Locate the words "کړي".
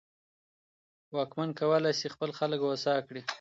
3.07-3.21